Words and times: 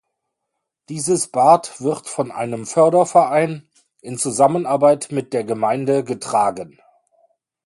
Dieses 0.89 1.27
Bad 1.27 1.79
wird 1.79 2.07
von 2.09 2.31
einem 2.31 2.65
Förderverein 2.65 3.69
in 4.01 4.17
Zusammenarbeit 4.17 5.11
mit 5.11 5.31
der 5.31 5.43
Gemeinde 5.43 6.03
getragen. 6.03 6.79